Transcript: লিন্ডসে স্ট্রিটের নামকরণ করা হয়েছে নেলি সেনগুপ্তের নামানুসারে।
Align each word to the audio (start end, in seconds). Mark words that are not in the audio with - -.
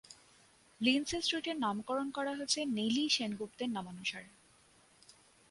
লিন্ডসে 0.81 1.19
স্ট্রিটের 1.21 1.57
নামকরণ 1.59 2.07
করা 2.11 2.31
হয়েছে 2.35 2.59
নেলি 2.67 3.03
সেনগুপ্তের 3.09 3.69
নামানুসারে। 3.69 4.29